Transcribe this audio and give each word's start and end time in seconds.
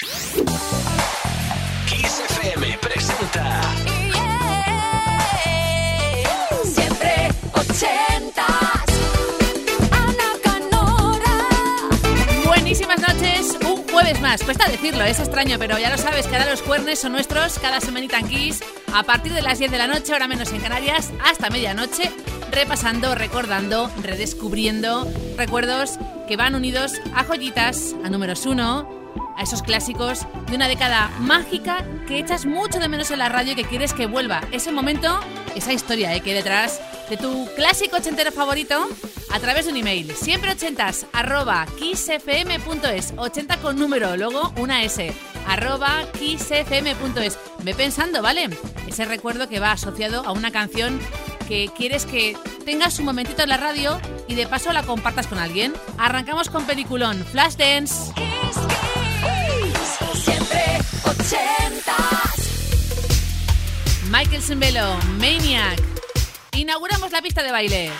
Kiss 0.00 0.12
FM 2.38 2.78
presenta 2.78 3.60
Siempre 6.62 7.28
ochentas. 7.52 8.46
Ana 9.90 10.38
Canora. 10.40 11.18
Buenísimas 12.46 13.00
noches, 13.00 13.58
un 13.66 13.82
jueves 13.88 14.20
más. 14.20 14.44
Cuesta 14.44 14.68
decirlo, 14.68 15.02
es 15.02 15.18
extraño, 15.18 15.58
pero 15.58 15.76
ya 15.80 15.90
lo 15.90 15.98
sabes 15.98 16.28
que 16.28 16.36
ahora 16.36 16.52
los 16.52 16.62
cuernes 16.62 17.00
son 17.00 17.10
nuestros 17.10 17.58
cada 17.58 17.80
semanita 17.80 18.20
en 18.20 18.28
Kiss. 18.28 18.60
A 18.94 19.02
partir 19.02 19.32
de 19.32 19.42
las 19.42 19.58
10 19.58 19.72
de 19.72 19.78
la 19.78 19.88
noche, 19.88 20.12
ahora 20.12 20.28
menos 20.28 20.52
en 20.52 20.60
Canarias, 20.60 21.10
hasta 21.24 21.50
medianoche, 21.50 22.12
repasando, 22.52 23.16
recordando, 23.16 23.90
redescubriendo 24.00 25.12
recuerdos 25.36 25.98
que 26.28 26.36
van 26.36 26.54
unidos 26.54 26.92
a 27.16 27.24
joyitas, 27.24 27.96
a 28.04 28.10
números 28.10 28.46
uno, 28.46 28.97
a 29.38 29.42
esos 29.42 29.62
clásicos 29.62 30.26
de 30.48 30.56
una 30.56 30.68
década 30.68 31.10
mágica 31.20 31.86
que 32.06 32.18
echas 32.18 32.44
mucho 32.44 32.80
de 32.80 32.88
menos 32.88 33.10
en 33.10 33.20
la 33.20 33.28
radio 33.28 33.52
y 33.52 33.56
que 33.56 33.64
quieres 33.64 33.94
que 33.94 34.06
vuelva. 34.06 34.42
Ese 34.52 34.72
momento, 34.72 35.20
esa 35.54 35.72
historia 35.72 36.14
¿eh? 36.14 36.20
que 36.20 36.30
hay 36.30 36.36
detrás 36.36 36.80
de 37.08 37.16
tu 37.16 37.48
clásico 37.54 37.96
ochentero 37.96 38.32
favorito 38.32 38.86
a 39.30 39.38
través 39.40 39.64
de 39.64 39.72
un 39.72 39.78
email. 39.78 40.14
Siempre 40.14 40.50
ochentas 40.50 41.06
arroba 41.12 41.66
kissfm.es 41.78 43.14
80 43.16 43.56
con 43.58 43.78
número, 43.78 44.16
luego 44.16 44.52
una 44.56 44.82
S 44.82 45.14
arroba 45.46 46.04
kissfm.es. 46.18 47.38
Ve 47.62 47.74
pensando, 47.74 48.20
¿vale? 48.22 48.50
Ese 48.86 49.04
recuerdo 49.04 49.48
que 49.48 49.60
va 49.60 49.72
asociado 49.72 50.22
a 50.26 50.32
una 50.32 50.50
canción 50.50 51.00
que 51.48 51.70
quieres 51.74 52.04
que 52.04 52.36
tengas 52.66 52.98
un 52.98 53.06
momentito 53.06 53.42
en 53.42 53.48
la 53.48 53.56
radio 53.56 53.98
y 54.28 54.34
de 54.34 54.46
paso 54.46 54.72
la 54.72 54.82
compartas 54.82 55.26
con 55.26 55.38
alguien. 55.38 55.72
Arrancamos 55.96 56.50
con 56.50 56.64
peliculón 56.66 57.24
Flashdance. 57.24 58.12
Ochentas. 61.08 62.36
Michael 64.10 64.42
Simbelo, 64.42 64.98
Maniac. 65.18 65.80
Inauguramos 66.52 67.10
la 67.12 67.22
pista 67.22 67.42
de 67.42 67.50
baile. 67.50 67.90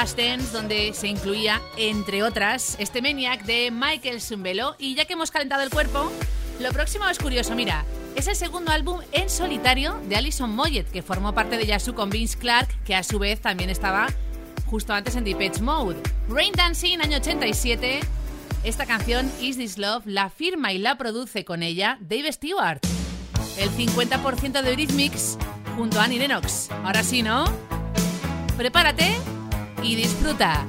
Donde 0.00 0.94
se 0.94 1.08
incluía, 1.08 1.60
entre 1.76 2.22
otras, 2.22 2.74
este 2.78 3.02
Maniac 3.02 3.44
de 3.44 3.70
Michael 3.70 4.22
Zumbelo. 4.22 4.74
Y 4.78 4.94
ya 4.94 5.04
que 5.04 5.12
hemos 5.12 5.30
calentado 5.30 5.62
el 5.62 5.68
cuerpo, 5.68 6.10
lo 6.58 6.72
próximo 6.72 7.06
es 7.06 7.18
curioso, 7.18 7.54
mira. 7.54 7.84
Es 8.16 8.26
el 8.26 8.34
segundo 8.34 8.72
álbum 8.72 9.00
en 9.12 9.28
solitario 9.28 10.00
de 10.08 10.16
Alison 10.16 10.56
Moyet, 10.56 10.90
que 10.90 11.02
formó 11.02 11.34
parte 11.34 11.58
de 11.58 11.66
Yazoo 11.66 11.94
con 11.94 12.08
Vince 12.08 12.38
Clark, 12.38 12.82
que 12.84 12.94
a 12.94 13.02
su 13.02 13.18
vez 13.18 13.42
también 13.42 13.68
estaba 13.68 14.06
justo 14.64 14.94
antes 14.94 15.16
en 15.16 15.24
Depeche 15.24 15.60
Mode. 15.60 15.96
Rain 16.30 16.54
Dancing, 16.54 17.00
año 17.02 17.18
87. 17.18 18.00
Esta 18.64 18.86
canción, 18.86 19.30
Is 19.38 19.58
This 19.58 19.76
Love, 19.76 20.06
la 20.06 20.30
firma 20.30 20.72
y 20.72 20.78
la 20.78 20.96
produce 20.96 21.44
con 21.44 21.62
ella 21.62 21.98
Dave 22.00 22.32
Stewart. 22.32 22.80
El 23.58 23.68
50% 23.68 24.62
de 24.62 24.70
Eurythmics 24.70 25.36
junto 25.76 26.00
a 26.00 26.04
Annie 26.04 26.18
Lennox. 26.18 26.70
Ahora 26.84 27.02
sí, 27.02 27.22
¿no? 27.22 27.44
Prepárate 28.56 29.18
y 29.82 29.94
disfruta. 29.94 30.66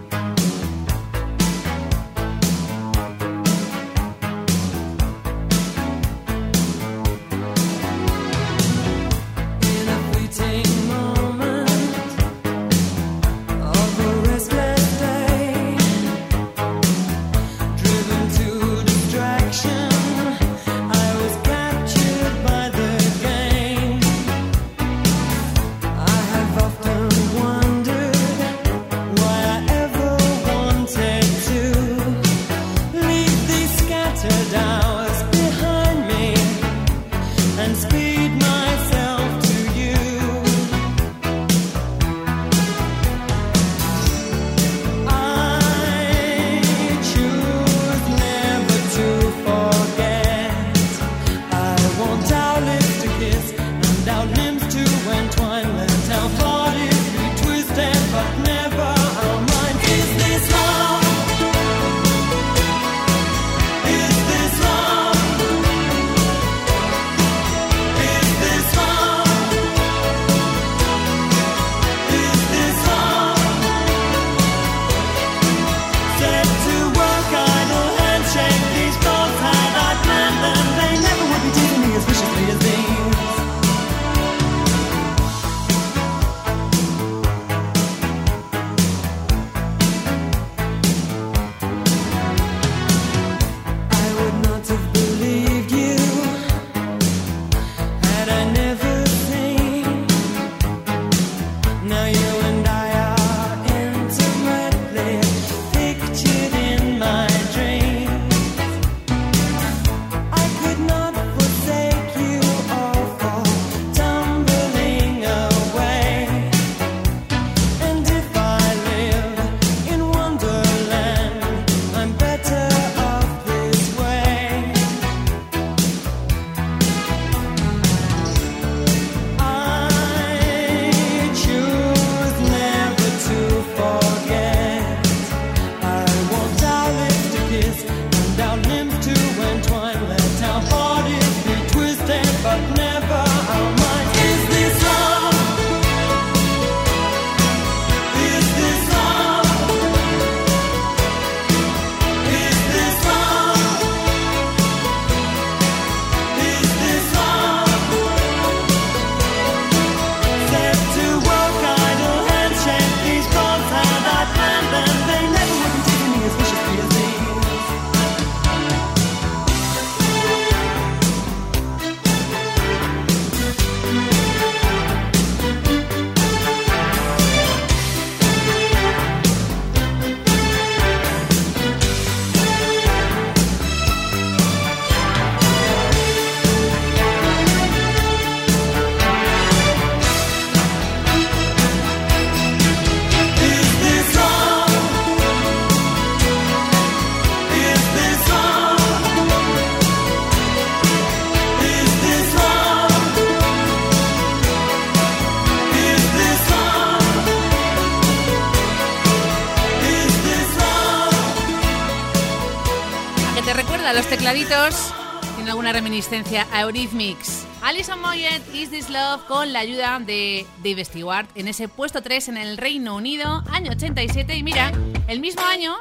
Recuerda 214.34 214.66
los 214.66 214.76
tecladitos? 214.76 214.94
Tiene 215.36 215.50
alguna 215.50 215.74
reminiscencia 215.74 216.48
a 216.52 216.62
Eurythmics. 216.62 217.46
Alison 217.62 218.00
Moyet, 218.02 218.42
Is 218.54 218.70
This 218.70 218.90
Love, 218.90 219.26
con 219.28 219.54
la 219.54 219.60
ayuda 219.60 220.00
de 220.00 220.46
Dave 220.64 220.86
Stewart 220.86 221.28
en 221.36 221.48
ese 221.48 221.68
puesto 221.68 222.02
3 222.02 222.30
en 222.30 222.38
el 222.38 222.58
Reino 222.58 222.96
Unido, 222.96 223.44
año 223.52 223.72
87. 223.72 224.36
Y 224.36 224.44
mira, 224.44 224.72
el 225.08 225.20
mismo 225.20 225.42
año, 225.44 225.76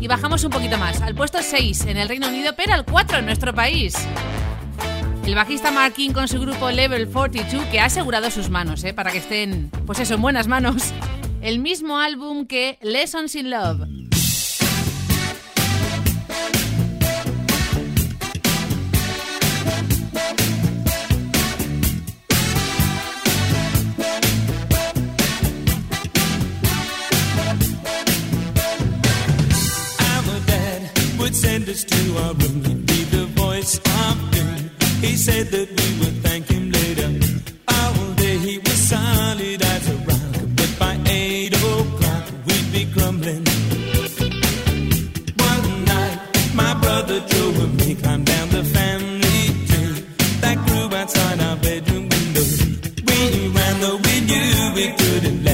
y 0.00 0.06
bajamos 0.06 0.44
un 0.44 0.50
poquito 0.50 0.78
más, 0.78 1.00
al 1.02 1.14
puesto 1.14 1.38
6 1.42 1.86
en 1.86 1.96
el 1.96 2.08
Reino 2.08 2.28
Unido, 2.28 2.52
pero 2.56 2.74
al 2.74 2.84
4 2.84 3.18
en 3.18 3.26
nuestro 3.26 3.54
país. 3.54 3.94
El 5.24 5.34
bajista 5.34 5.70
Mark 5.70 5.94
con 6.12 6.28
su 6.28 6.40
grupo 6.40 6.70
Level 6.70 7.08
42, 7.08 7.64
que 7.66 7.80
ha 7.80 7.86
asegurado 7.86 8.30
sus 8.30 8.50
manos, 8.50 8.84
¿eh? 8.84 8.92
para 8.92 9.10
que 9.10 9.18
estén, 9.18 9.70
pues 9.86 9.98
eso, 9.98 10.14
en 10.14 10.22
buenas 10.22 10.46
manos. 10.46 10.92
El 11.40 11.58
mismo 11.58 11.98
álbum 11.98 12.46
que 12.46 12.78
Lessons 12.82 13.34
in 13.34 13.50
Love. 13.50 14.03
visitors 31.74 31.84
to 31.84 32.18
our 32.18 32.34
room, 32.34 32.64
he'd 32.64 32.86
be 32.86 33.04
the 33.04 33.26
voice 33.42 33.78
of 33.78 34.30
doom. 34.30 34.70
He 35.00 35.16
said 35.16 35.46
that 35.48 35.68
we 35.68 35.88
would 36.00 36.16
thank 36.22 36.46
him 36.48 36.70
later. 36.70 37.10
All 37.68 38.12
day 38.14 38.36
he 38.38 38.58
was 38.58 38.78
solid 38.88 39.62
as 39.62 39.88
a 39.88 39.96
rock, 40.08 40.34
but 40.56 40.70
by 40.78 40.98
eight 41.06 41.54
o'clock 41.54 42.24
we'd 42.46 42.72
be 42.72 42.84
crumbling. 42.94 43.44
One 45.50 45.84
night, 45.84 46.18
my 46.54 46.74
brother 46.82 47.20
Joe 47.20 47.52
and 47.64 47.76
me 47.76 47.94
climbed 47.94 48.26
down 48.26 48.48
the 48.50 48.64
family 48.64 49.42
tree 49.68 50.04
that 50.42 50.56
grew 50.66 50.86
outside 50.98 51.40
our 51.40 51.56
bedroom 51.56 52.08
window. 52.08 52.46
We 53.06 53.18
ran 53.56 53.74
though 53.80 53.98
we 54.06 54.14
knew 54.28 54.72
we 54.78 54.86
couldn't 55.00 55.44
let 55.44 55.53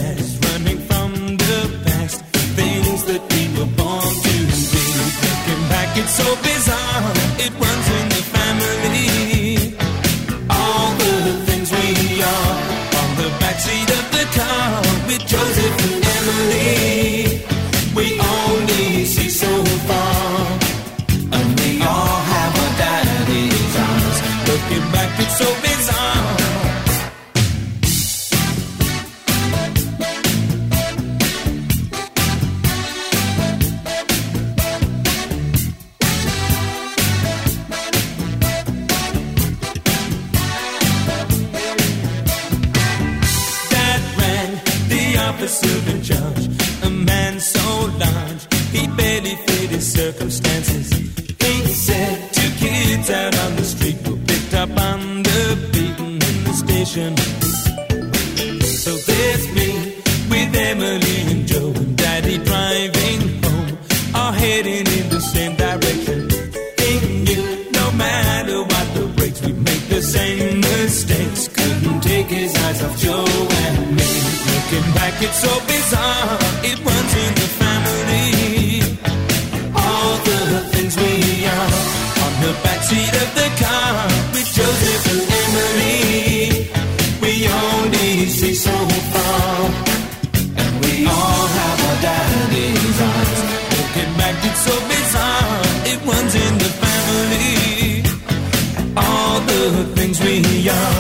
good 99.61 99.95
things 99.97 100.21
we 100.21 100.69
are. 100.69 100.95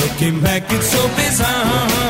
Looking 0.00 0.40
back, 0.40 0.62
it's 0.70 0.88
so 0.90 1.02
bizarre. 1.16 2.05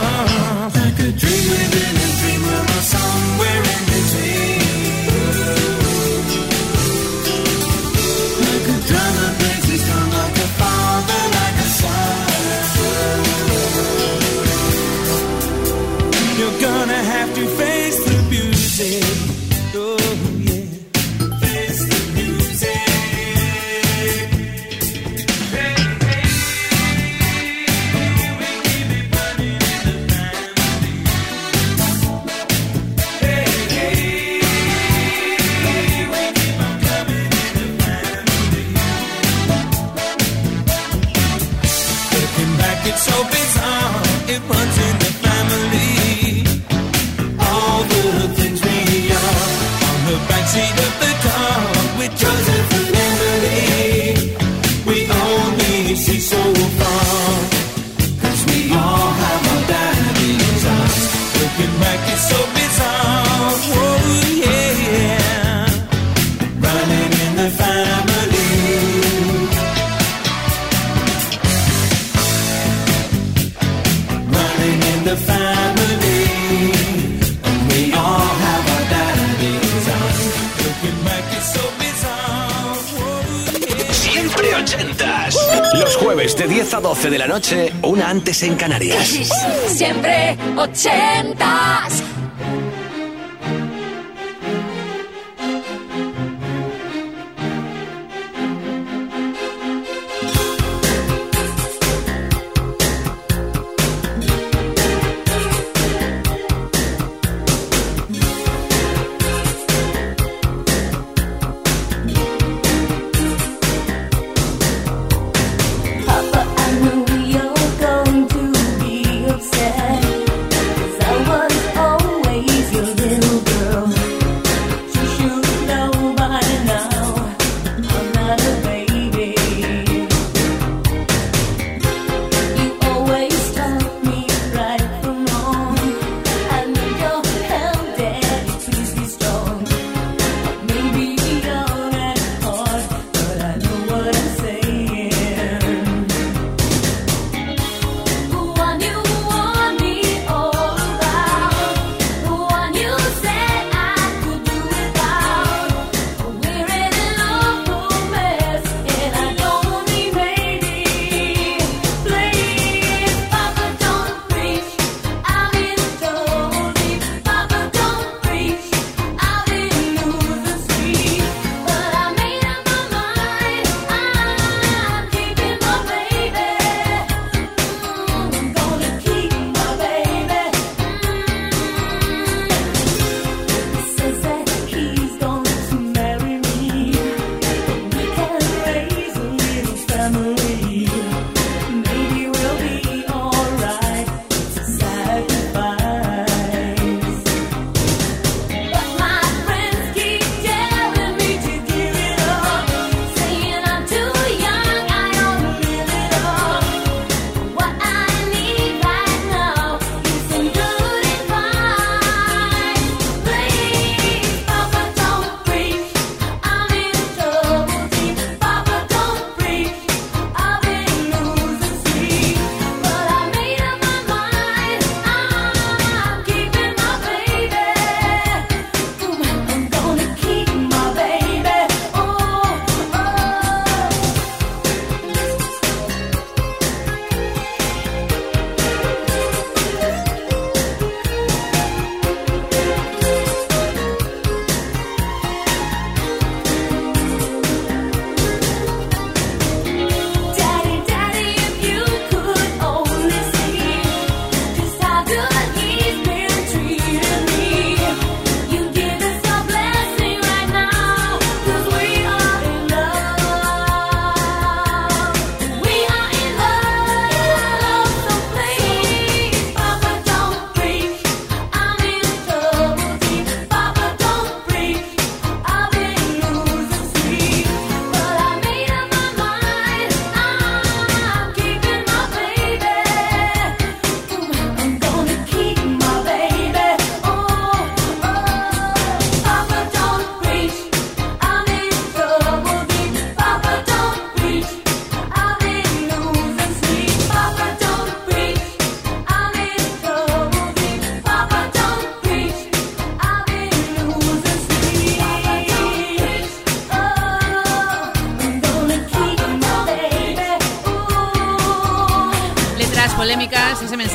de 87.10 87.18
la 87.18 87.26
noche, 87.26 87.72
una 87.82 88.08
antes 88.08 88.42
en 88.42 88.56
Canarias. 88.56 89.08
Siempre 89.68 90.36
ochentas. 90.56 92.02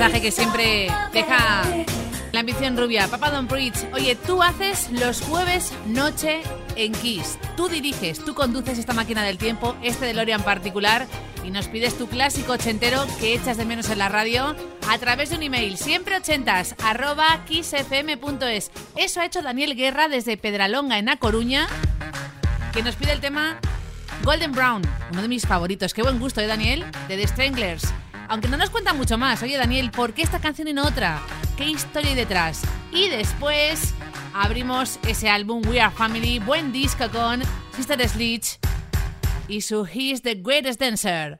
Mensaje 0.01 0.21
que 0.23 0.31
siempre 0.31 0.87
deja 1.13 1.63
la 2.31 2.39
ambición 2.39 2.75
rubia. 2.75 3.07
Papa 3.07 3.29
Don 3.29 3.45
Preach, 3.45 3.75
oye, 3.93 4.15
tú 4.15 4.41
haces 4.41 4.89
los 4.89 5.21
jueves 5.21 5.71
noche 5.85 6.41
en 6.75 6.91
Kiss. 6.93 7.37
Tú 7.55 7.67
diriges, 7.67 8.25
tú 8.25 8.33
conduces 8.33 8.79
esta 8.79 8.93
máquina 8.93 9.21
del 9.21 9.37
tiempo, 9.37 9.75
este 9.83 10.07
DeLorean 10.07 10.41
particular, 10.41 11.05
y 11.43 11.51
nos 11.51 11.67
pides 11.67 11.99
tu 11.99 12.07
clásico 12.07 12.53
ochentero 12.53 13.05
que 13.19 13.35
echas 13.35 13.57
de 13.57 13.65
menos 13.65 13.91
en 13.91 13.99
la 13.99 14.09
radio 14.09 14.55
a 14.89 14.97
través 14.97 15.29
de 15.29 15.35
un 15.35 15.43
email, 15.43 15.77
siempre 15.77 16.17
ochentas, 16.17 16.73
arroba 16.83 17.45
kissfm.es. 17.45 18.71
Eso 18.95 19.21
ha 19.21 19.25
hecho 19.25 19.43
Daniel 19.43 19.75
Guerra 19.75 20.07
desde 20.07 20.35
Pedralonga, 20.35 20.97
en 20.97 21.09
A 21.09 21.17
Coruña, 21.17 21.67
que 22.73 22.81
nos 22.81 22.95
pide 22.95 23.11
el 23.11 23.19
tema 23.19 23.59
Golden 24.23 24.51
Brown, 24.51 24.81
uno 25.11 25.21
de 25.21 25.27
mis 25.27 25.45
favoritos. 25.45 25.93
Qué 25.93 26.01
buen 26.01 26.17
gusto, 26.19 26.41
¿eh, 26.41 26.47
Daniel? 26.47 26.85
De 27.07 27.17
The 27.17 27.27
Stranglers. 27.27 27.93
Aunque 28.31 28.47
no 28.47 28.55
nos 28.55 28.69
cuenta 28.69 28.93
mucho 28.93 29.17
más. 29.17 29.43
Oye, 29.43 29.57
Daniel, 29.57 29.91
¿por 29.91 30.13
qué 30.13 30.21
esta 30.21 30.39
canción 30.39 30.69
y 30.69 30.73
no 30.73 30.87
otra? 30.87 31.19
¿Qué 31.57 31.65
historia 31.65 32.11
hay 32.11 32.15
detrás? 32.15 32.61
Y 32.93 33.09
después 33.09 33.93
abrimos 34.33 34.99
ese 35.05 35.27
álbum 35.27 35.61
We 35.67 35.81
Are 35.81 35.93
Family, 35.93 36.39
buen 36.39 36.71
disco 36.71 37.09
con 37.09 37.41
Sister 37.75 38.07
Sledge 38.07 38.57
y 39.49 39.59
su 39.59 39.85
He's 39.85 40.21
the 40.21 40.35
Greatest 40.35 40.79
Dancer. 40.79 41.39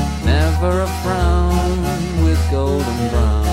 never 0.31 0.81
a 0.81 0.87
frown 1.01 1.77
with 2.23 2.41
golden 2.51 2.99
brown 3.09 3.51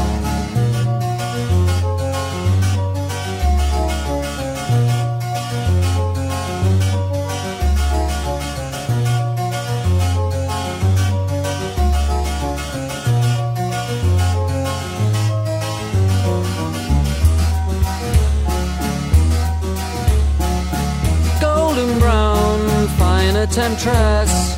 golden 21.41 21.99
brown, 22.01 22.88
fine 22.99 23.35
temptress. 23.47 24.58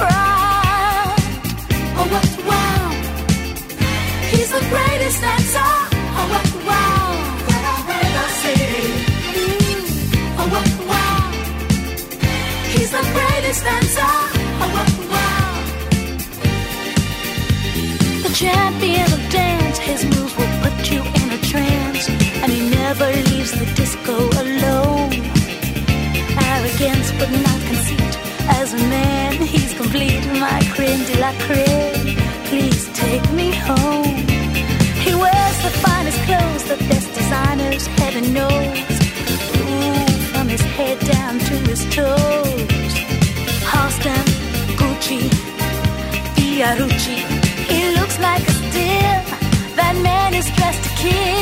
Oh! 0.00 1.14
He's 4.30 4.50
the 4.50 4.60
greatest. 4.70 5.22
Oh, 5.24 5.90
oh! 6.68 7.12
He's 12.72 12.90
the 12.90 13.02
greatest! 13.12 13.64
Oh, 13.64 14.20
the 18.22 18.32
champion 18.34 19.12
of 19.12 19.20
dance, 19.30 19.78
his 19.78 20.04
moves 20.04 20.34
will 20.36 20.52
put 20.62 20.90
you 20.90 21.00
in 21.02 21.30
a 21.30 21.38
trance, 21.42 22.08
and 22.08 22.50
he 22.50 22.60
never 22.70 23.06
leaves 23.30 23.52
the 23.52 23.66
disco 23.74 24.16
alone. 24.42 25.12
Arrogance, 26.50 27.12
but 27.18 27.30
not 27.30 27.60
conceit. 27.68 28.31
As 28.48 28.74
a 28.74 28.78
man, 28.88 29.34
he's 29.42 29.74
complete. 29.74 30.24
My 30.40 30.60
creme 30.74 31.04
de 31.04 31.18
la 31.18 31.32
creme. 31.46 32.16
Please 32.46 32.88
take 32.92 33.26
me 33.32 33.52
home. 33.52 34.16
He 35.04 35.14
wears 35.14 35.58
the 35.62 35.72
finest 35.84 36.18
clothes, 36.26 36.64
the 36.64 36.76
best 36.88 37.12
designers, 37.14 37.86
heaven 37.86 38.32
knows. 38.32 38.78
Ooh, 39.56 40.06
from 40.32 40.48
his 40.48 40.62
head 40.76 40.98
down 41.00 41.38
to 41.38 41.54
his 41.70 41.82
toes. 41.94 42.92
Halston, 43.70 44.24
Gucci, 44.78 45.22
Fiorucci. 46.34 47.18
He 47.70 47.94
looks 47.98 48.18
like 48.18 48.42
a 48.46 48.52
steal. 48.52 49.18
That 49.76 49.94
man 50.02 50.34
is 50.34 50.48
dressed 50.56 50.82
to 50.84 50.90
kill. 50.96 51.41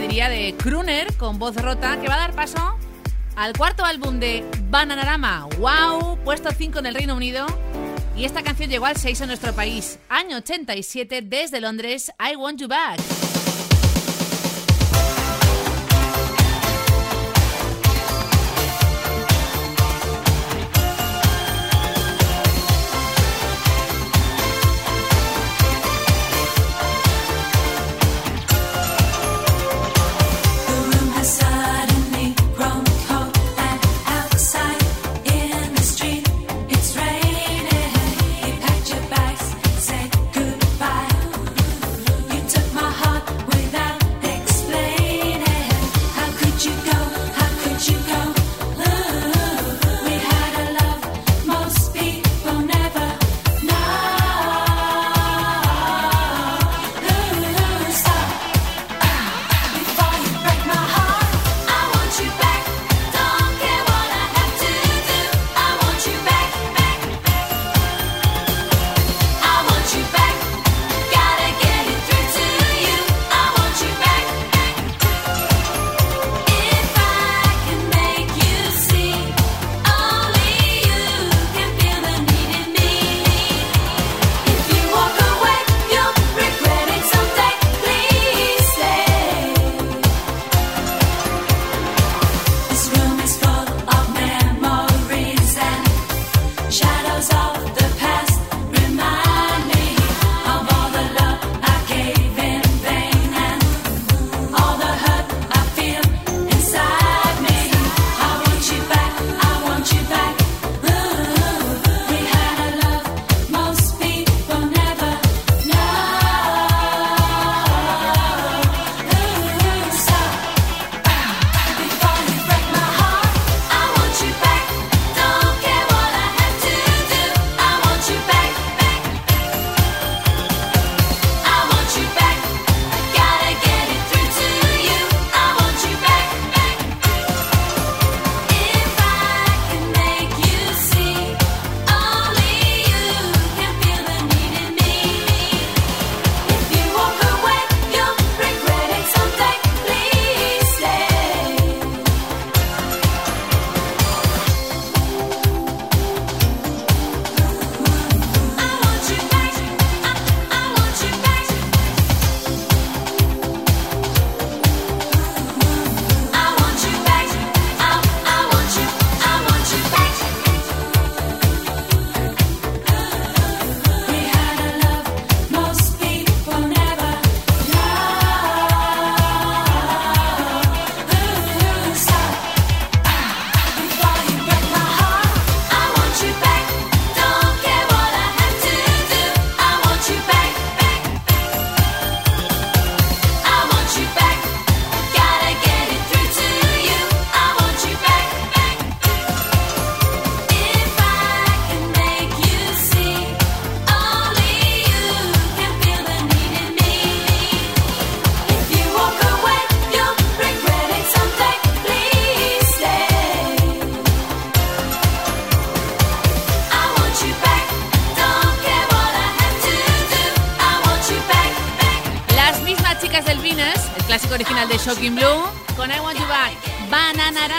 diría, 0.00 0.28
de 0.28 0.54
Kruner 0.56 1.14
con 1.16 1.38
voz 1.38 1.56
rota, 1.56 2.00
que 2.00 2.08
va 2.08 2.14
a 2.14 2.18
dar 2.18 2.32
paso 2.34 2.78
al 3.36 3.52
cuarto 3.56 3.84
álbum 3.84 4.20
de 4.20 4.44
Bananarama, 4.70 5.48
Wow, 5.58 6.18
puesto 6.24 6.50
5 6.50 6.78
en 6.78 6.86
el 6.86 6.94
Reino 6.94 7.14
Unido. 7.14 7.46
Y 8.16 8.24
esta 8.24 8.42
canción 8.42 8.70
llegó 8.70 8.86
al 8.86 8.96
6 8.96 9.22
en 9.22 9.26
nuestro 9.28 9.52
país, 9.52 9.98
año 10.08 10.36
87, 10.36 11.22
desde 11.22 11.60
Londres, 11.60 12.12
I 12.18 12.36
Want 12.36 12.60
You 12.60 12.68
Back. 12.68 13.23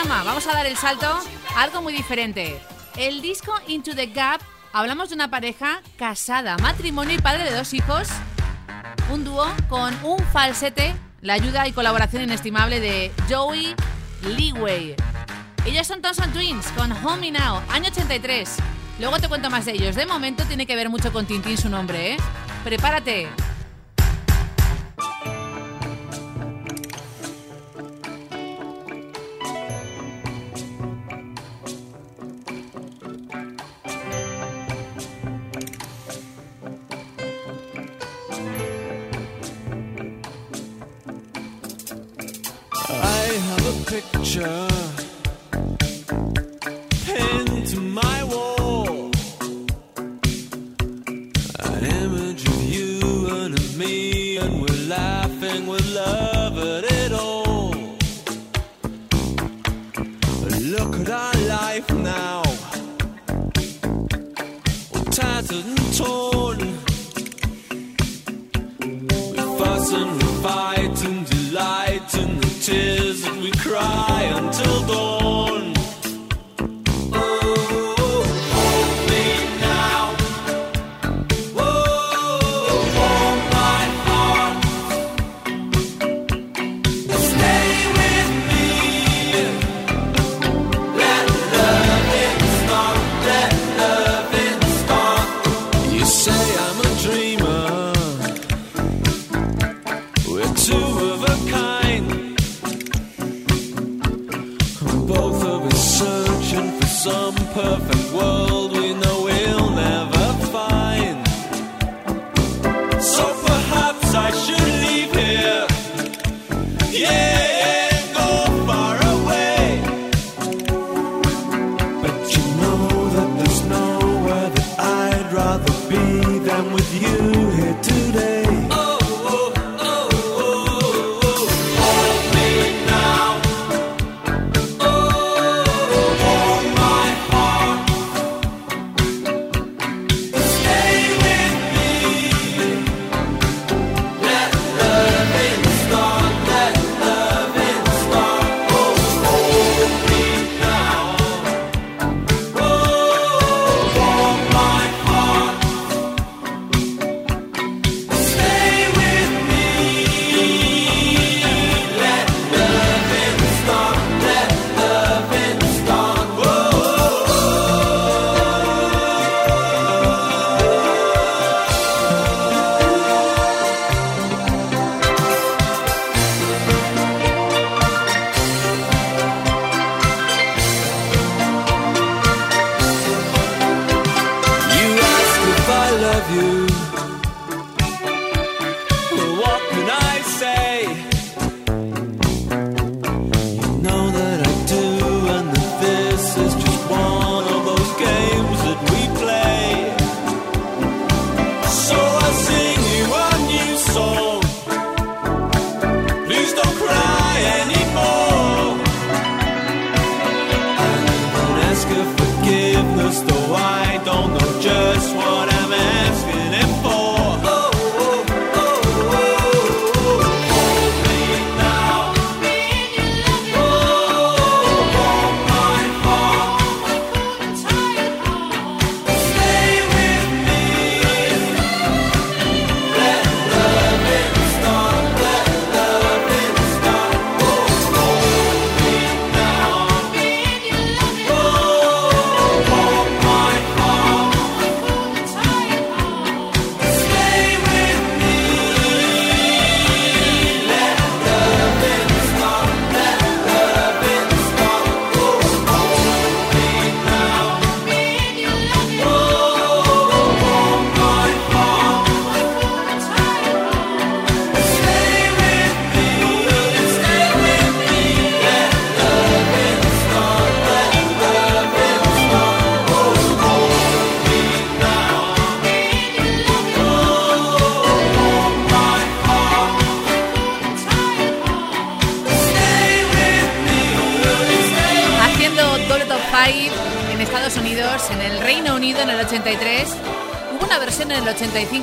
vamos 0.04 0.46
a 0.48 0.54
dar 0.54 0.66
el 0.66 0.76
salto 0.76 1.08
a 1.56 1.62
algo 1.62 1.82
muy 1.82 1.94
diferente. 1.94 2.60
El 2.98 3.22
disco 3.22 3.54
Into 3.68 3.96
the 3.96 4.08
Gap, 4.08 4.42
hablamos 4.74 5.10
de 5.10 5.16
una 5.16 5.30
pareja 5.30 5.82
casada, 5.98 6.58
matrimonio 6.58 7.16
y 7.16 7.22
padre 7.22 7.46
de 7.46 7.56
dos 7.56 7.74
hijos, 7.74 8.08
un 9.12 9.24
dúo 9.24 9.48
con 9.70 9.94
un 10.04 10.20
falsete, 10.32 10.94
la 11.22 11.34
ayuda 11.34 11.68
y 11.68 11.72
colaboración 11.72 12.24
inestimable 12.24 12.80
de 12.80 13.12
Joey 13.30 13.74
Leeway. 14.24 14.96
Ellos 15.66 15.88
son 15.88 16.02
Thompson 16.02 16.32
Twins 16.32 16.68
con 16.78 16.92
Home 16.92 17.32
Now, 17.32 17.62
año 17.70 17.90
83. 17.90 18.58
Luego 19.00 19.20
te 19.20 19.28
cuento 19.28 19.50
más 19.50 19.66
de 19.66 19.74
ellos. 19.74 19.96
De 19.96 20.06
momento 20.06 20.44
tiene 20.46 20.66
que 20.66 20.76
ver 20.76 20.90
mucho 20.90 21.12
con 21.12 21.26
Tintín 21.26 21.58
su 21.58 21.70
nombre, 21.70 22.14
¿eh? 22.14 22.18
Prepárate. 22.64 23.28
some 107.06 107.36
perfect 107.54 108.14
world 108.14 108.75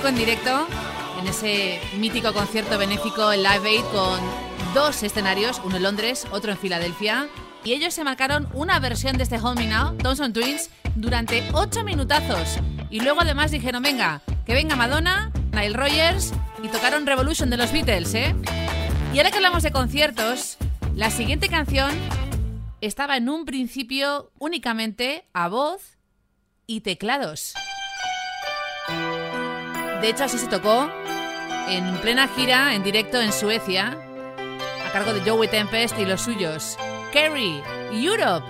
en 0.09 0.17
directo 0.17 0.67
en 1.21 1.29
ese 1.29 1.81
mítico 1.99 2.33
concierto 2.33 2.77
benéfico 2.79 3.33
en 3.33 3.43
Live 3.43 3.69
Aid 3.69 3.85
con 3.93 4.21
dos 4.75 5.03
escenarios, 5.03 5.61
uno 5.65 5.77
en 5.77 5.83
Londres, 5.83 6.27
otro 6.33 6.51
en 6.51 6.59
Filadelfia. 6.59 7.29
Y 7.63 7.73
ellos 7.73 7.95
se 7.95 8.03
marcaron 8.03 8.49
una 8.53 8.81
versión 8.81 9.17
de 9.17 9.25
este 9.25 9.39
Home 9.39 9.67
Now, 9.67 9.97
Thompson 9.99 10.33
Twins, 10.33 10.71
durante 10.97 11.49
ocho 11.53 11.85
minutazos. 11.85 12.59
Y 12.91 13.01
luego 13.01 13.21
además 13.21 13.51
dijeron, 13.51 13.83
venga, 13.83 14.23
que 14.45 14.55
venga 14.55 14.75
Madonna, 14.75 15.31
Nile 15.53 15.75
Rogers 15.75 16.33
y 16.63 16.69
tocaron 16.69 17.07
Revolution 17.07 17.51
de 17.51 17.57
los 17.57 17.73
Beatles, 17.73 18.15
¿eh? 18.15 18.35
Y 19.15 19.19
ahora 19.19 19.31
que 19.31 19.37
hablamos 19.37 19.63
de 19.63 19.71
conciertos, 19.71 20.57
la 20.95 21.11
siguiente 21.11 21.49
canción 21.49 21.91
estaba 22.81 23.17
en 23.17 23.29
un 23.29 23.45
principio 23.45 24.33
únicamente 24.39 25.25
a 25.33 25.49
voz 25.49 25.99
y 26.67 26.81
teclados. 26.81 27.55
De 30.03 30.09
hecho, 30.09 30.25
así 30.25 30.37
se 30.37 30.49
tocó 30.49 30.91
en 31.69 31.97
plena 31.99 32.27
gira, 32.27 32.75
en 32.75 32.83
directo 32.83 33.21
en 33.21 33.33
Suecia, 33.33 33.97
a 34.85 34.93
cargo 34.93 35.15
de 35.15 35.21
Joey 35.21 35.49
Tempest 35.49 35.97
y 35.97 36.05
los 36.05 36.23
suyos. 36.23 36.77
Kerry, 37.13 37.63
Europe. 37.93 38.45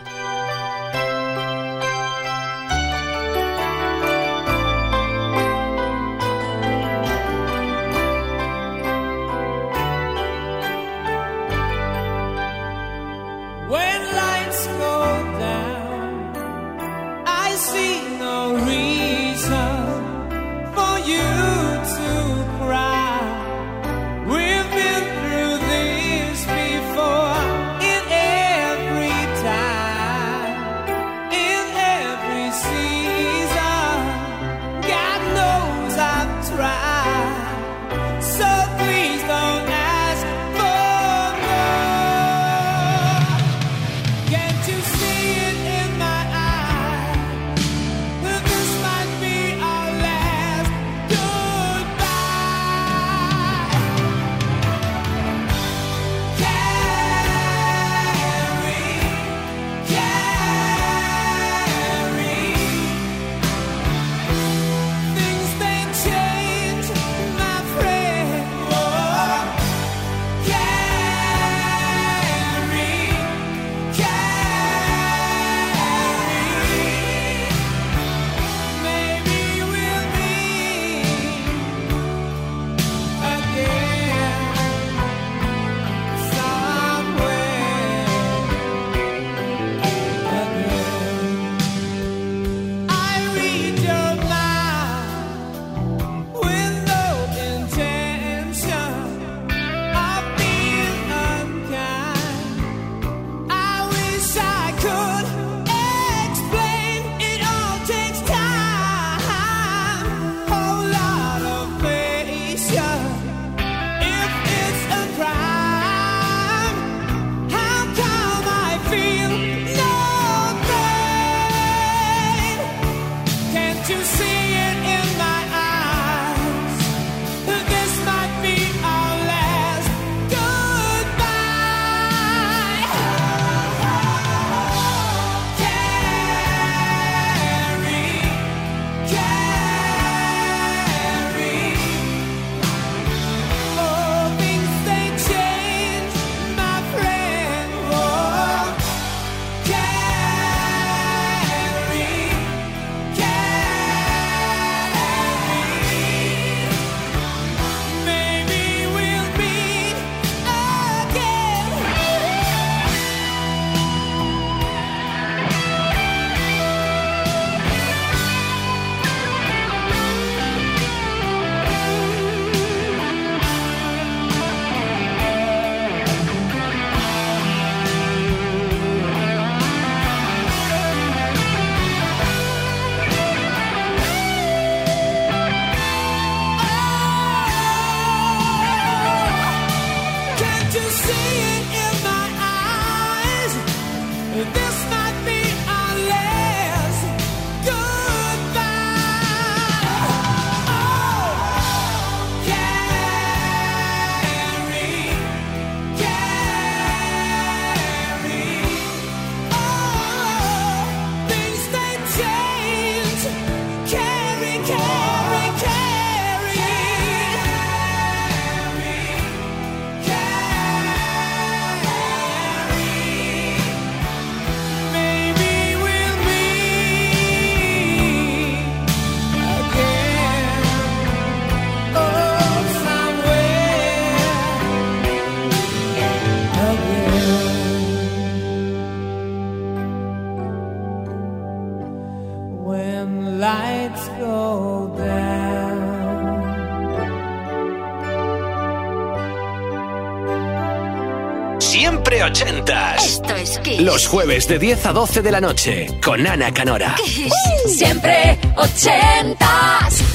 ochentas. 252.33 253.05
Esto 253.05 253.35
es 253.35 253.59
Kiss. 253.59 253.81
Los 253.81 254.07
jueves 254.07 254.49
de 254.49 254.59
10 254.59 254.87
a 254.87 254.93
12 254.93 255.21
de 255.21 255.31
la 255.31 255.41
noche 255.41 255.87
con 256.03 256.27
Ana 256.27 256.53
Canora. 256.53 256.95
Kiss. 256.97 257.33
Siempre 257.77 258.39
ochentas. 258.57 260.12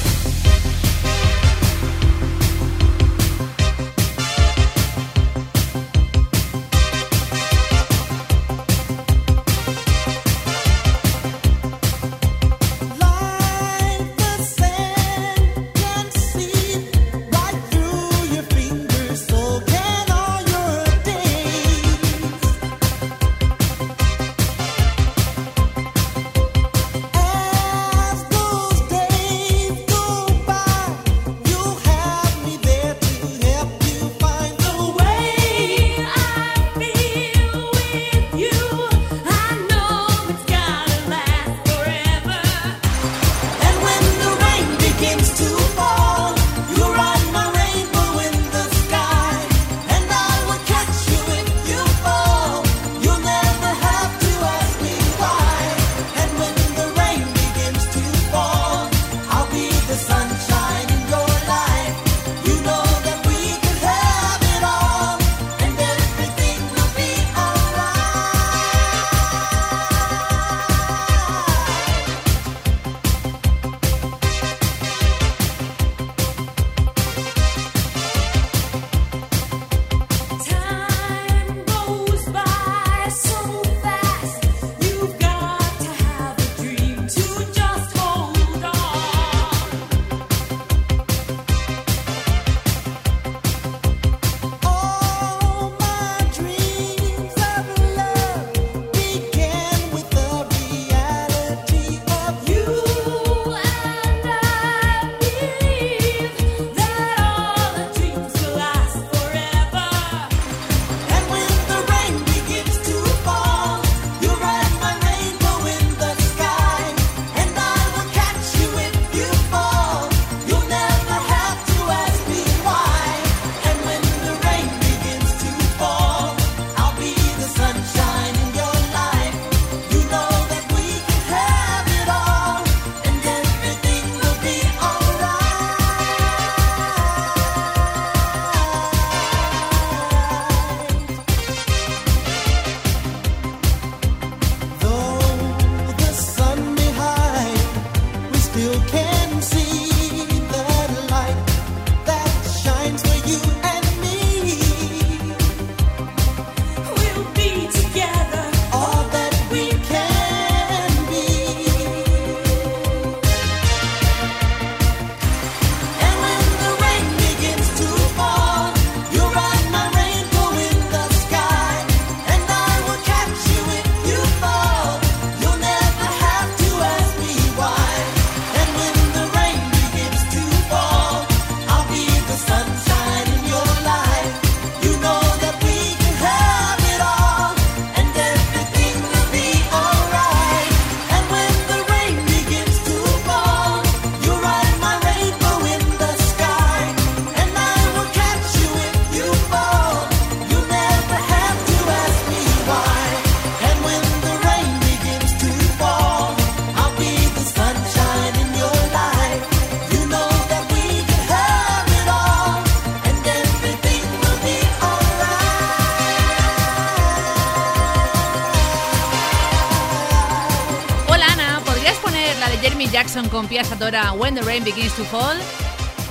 Jackson 222.86 223.28
con 223.28 223.48
Pia 223.48 223.64
Satora, 223.64 224.12
When 224.12 224.36
the 224.36 224.42
Rain 224.42 224.62
Begins 224.62 224.94
to 224.94 225.04
Fall. 225.04 225.36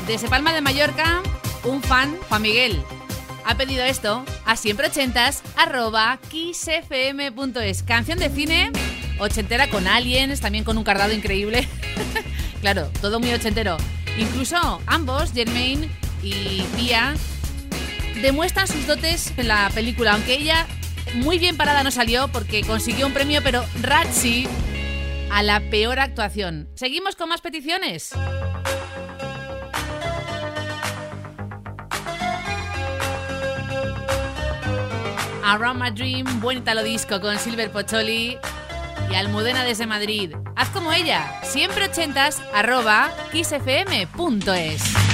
Desde 0.05 0.27
Palma 0.27 0.53
de 0.53 0.59
Mallorca, 0.59 1.21
un 1.63 1.81
fan, 1.81 2.17
Juan 2.27 2.41
Miguel, 2.41 2.83
ha 3.45 3.55
pedido 3.55 3.83
esto 3.83 4.25
a 4.45 4.57
siempre 4.57 4.87
ochentas 4.87 5.43
arroba 5.55 6.19
kissfm.es. 6.29 7.83
Canción 7.83 8.19
de 8.19 8.29
cine 8.29 8.71
ochentera 9.19 9.69
con 9.69 9.87
aliens, 9.87 10.41
también 10.41 10.65
con 10.65 10.77
un 10.77 10.83
cardado 10.83 11.13
increíble. 11.13 11.67
claro, 12.61 12.91
todo 13.01 13.19
muy 13.19 13.31
ochentero. 13.31 13.77
Incluso 14.17 14.81
ambos, 14.87 15.31
Jermaine 15.33 15.89
y 16.21 16.63
Pia, 16.75 17.15
demuestran 18.21 18.67
sus 18.67 18.85
dotes 18.85 19.33
en 19.37 19.47
la 19.47 19.69
película, 19.73 20.13
aunque 20.13 20.33
ella 20.33 20.67
muy 21.15 21.39
bien 21.39 21.55
parada 21.55 21.83
no 21.83 21.91
salió 21.91 22.27
porque 22.27 22.61
consiguió 22.61 23.07
un 23.07 23.13
premio, 23.13 23.41
pero 23.41 23.63
Ratchi 23.81 24.47
a 25.31 25.43
la 25.43 25.59
peor 25.69 25.99
actuación. 25.99 26.69
¿Seguimos 26.75 27.15
con 27.15 27.29
más 27.29 27.41
peticiones? 27.41 28.13
Around 35.43 35.81
My 35.81 35.91
Dream, 35.91 36.41
buen 36.41 36.57
italo 36.57 36.83
disco 36.83 37.21
con 37.21 37.37
Silver 37.39 37.71
Pocholi 37.71 38.37
y 39.09 39.15
Almudena 39.15 39.63
desde 39.63 39.87
Madrid. 39.87 40.35
Haz 40.55 40.69
como 40.69 40.91
ella, 40.91 41.39
siempre 41.43 41.85
ochentas, 41.85 42.41
arroba 42.53 43.09
kissfm.es. 43.31 45.06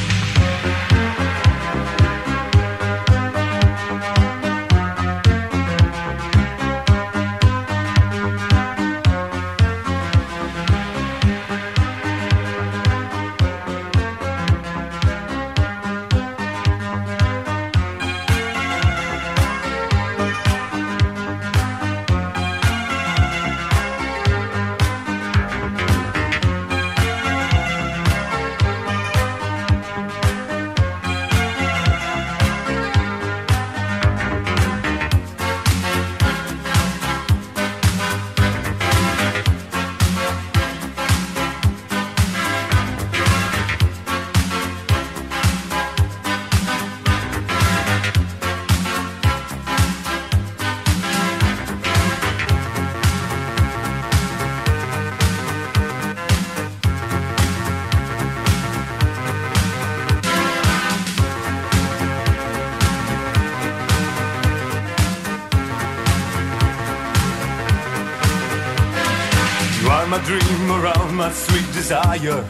sweet 71.34 71.68
desire. 71.74 72.44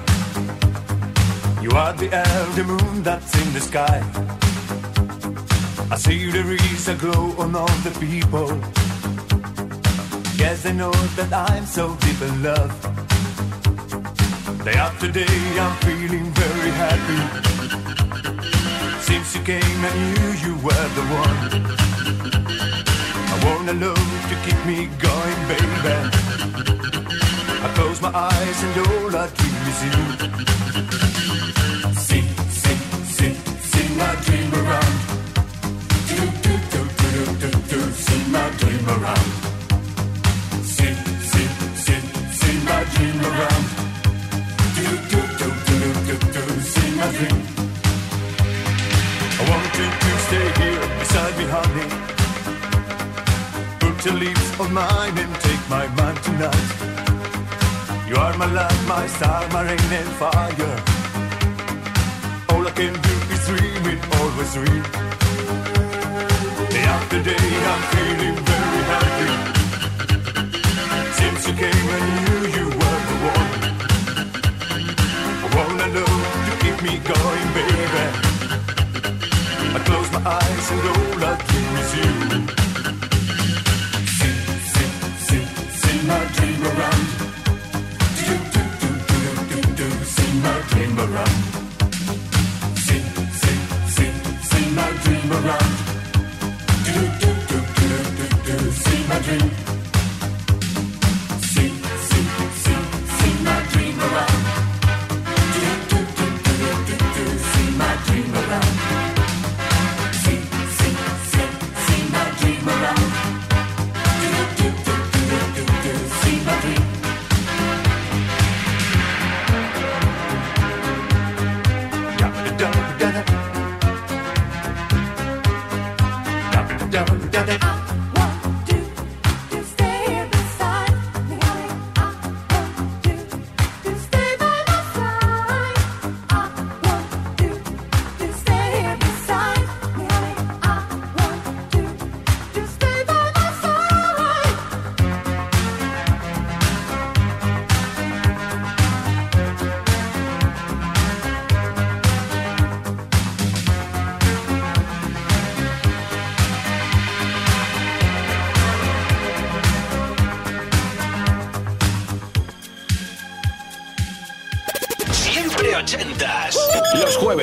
You 1.61 1.71
are 1.71 1.93
the 1.93 2.09
the 2.55 2.63
moon 2.63 3.03
that's 3.03 3.33
in 3.41 3.53
the 3.53 3.61
sky. 3.61 3.99
I 5.91 5.95
see 5.97 6.31
there 6.31 6.51
is 6.51 6.87
a 6.87 6.95
glow 6.95 7.33
on 7.37 7.55
all 7.55 7.75
the 7.87 7.91
people. 7.99 8.49
Yes, 10.37 10.65
I 10.65 10.71
know 10.71 10.91
that 11.17 11.31
I'm 11.31 11.65
so 11.65 11.95
deep 12.05 12.21
in 12.21 12.43
love. 12.43 12.73
Day 14.65 14.77
after 14.87 15.11
day, 15.11 15.37
I'm 15.63 15.75
feeling 15.85 16.27
very 16.43 16.71
happy. 16.83 17.21
Since 19.07 19.35
you 19.35 19.41
came, 19.43 19.79
I 19.89 19.91
knew 20.01 20.29
you 20.45 20.53
were 20.65 20.87
the 20.97 21.05
one. 21.21 21.39
I 23.33 23.35
wanna 23.45 23.73
love 23.85 24.11
to 24.29 24.35
keep 24.45 24.59
me 24.65 24.87
going, 25.07 25.39
baby. 25.49 26.23
I 27.65 27.69
close 27.75 28.01
my 28.01 28.11
eyes 28.13 28.63
and 28.63 28.77
all 28.87 29.15
I 29.15 29.27
dream 29.39 29.55
is 29.71 29.79
you. 29.87 29.91
Sing, 31.95 32.27
sing, 32.61 32.79
sing, 33.15 33.35
sing 33.71 33.97
my 33.97 34.15
dream 34.25 34.53
around. 34.53 34.95
Do, 36.09 36.19
do, 36.43 36.53
do, 36.73 36.81
do, 36.99 37.09
do, 37.23 37.23
do, 37.39 37.49
do, 37.71 37.79
sing 37.93 38.25
my 38.33 38.49
dream 38.59 38.85
around. 38.95 39.29
Sing, 40.75 40.97
sing, 41.31 41.51
sing, 41.85 42.03
sing 42.41 42.59
my 42.65 42.83
dream 42.93 43.17
around. 43.31 43.65
Do, 44.75 44.87
do, 45.11 45.21
do, 45.39 45.47
do, 45.67 45.77
do, 46.07 46.15
do, 46.35 46.43
sing 46.59 46.93
my 46.97 47.07
dream. 47.15 47.39
I 49.39 49.43
want 49.49 49.71
you 49.79 49.87
to 50.03 50.11
stay 50.27 50.47
here 50.59 50.83
beside 50.99 51.33
me, 51.39 51.45
honey. 51.55 51.87
Put 53.79 53.95
your 54.03 54.15
lips 54.15 54.59
on 54.59 54.73
mine 54.73 55.17
and 55.17 55.33
take 55.35 55.63
my 55.69 55.87
mind 55.95 56.21
tonight. 56.23 56.92
My 58.43 58.51
light, 58.51 58.81
my 58.89 59.07
star, 59.07 59.47
my 59.53 59.61
rain 59.61 59.93
and 59.99 60.09
fire. 60.19 60.75
All 62.49 62.67
I 62.67 62.71
can 62.75 62.93
do 63.07 63.15
is 63.33 63.41
dream 63.47 63.83
it, 63.91 63.99
always 64.19 64.53
dream. 64.53 64.83
Day 66.73 66.85
after 66.95 67.19
day, 67.23 67.47
I'm 67.71 67.83
feeling 67.93 68.37
very 68.51 68.81
happy. 68.91 69.31
Since 71.19 71.41
you 71.47 71.53
came, 71.63 71.87
I 71.95 71.99
knew 72.15 72.41
you 72.57 72.65
were 72.79 73.01
the 73.09 73.17
one. 73.31 73.51
I 75.43 75.47
wanna 75.55 75.87
know 75.95 76.13
to 76.47 76.53
keep 76.63 76.77
me 76.87 76.93
going, 77.11 77.47
baby. 77.55 78.05
I 79.73 79.79
close 79.87 80.09
my 80.11 80.21
eyes 80.37 80.67
and 80.73 80.83
all 80.91 81.12